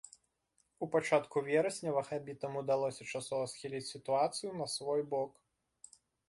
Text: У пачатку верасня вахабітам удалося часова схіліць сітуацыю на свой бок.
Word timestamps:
У 0.85 0.87
пачатку 0.93 1.43
верасня 1.49 1.93
вахабітам 1.97 2.57
удалося 2.61 3.07
часова 3.19 3.51
схіліць 3.53 3.83
сітуацыю 3.93 4.55
на 4.63 4.69
свой 4.79 5.01
бок. 5.13 5.31